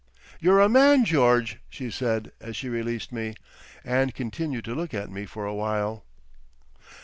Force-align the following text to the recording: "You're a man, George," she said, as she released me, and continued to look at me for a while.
"You're 0.39 0.59
a 0.59 0.67
man, 0.67 1.05
George," 1.05 1.59
she 1.69 1.91
said, 1.91 2.31
as 2.41 2.55
she 2.55 2.69
released 2.69 3.11
me, 3.11 3.35
and 3.83 4.15
continued 4.15 4.65
to 4.65 4.73
look 4.73 4.95
at 4.95 5.11
me 5.11 5.27
for 5.27 5.45
a 5.45 5.53
while. 5.53 6.05